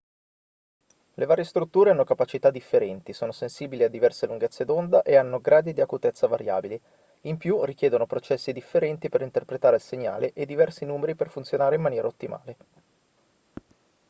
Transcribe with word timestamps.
le 1.13 1.25
varie 1.27 1.43
strutture 1.43 1.91
hanno 1.91 2.03
capacità 2.03 2.49
differenti 2.49 3.13
sono 3.13 3.31
sensibili 3.31 3.83
a 3.83 3.87
diverse 3.87 4.25
lunghezze 4.25 4.65
d'onda 4.65 5.03
e 5.03 5.15
hanno 5.15 5.39
gradi 5.39 5.73
di 5.73 5.81
acutezza 5.81 6.25
variabili 6.25 6.81
in 7.25 7.37
più 7.37 7.63
richiedono 7.63 8.07
processi 8.07 8.51
differenti 8.51 9.09
per 9.09 9.21
interpretare 9.21 9.75
il 9.75 9.81
segnale 9.83 10.33
e 10.33 10.47
diversi 10.47 10.85
numeri 10.85 11.13
per 11.13 11.29
funzionare 11.29 11.75
in 11.75 11.81
maniera 11.83 12.07
ottimale 12.07 12.57